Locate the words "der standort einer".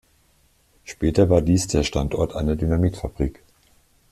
1.67-2.55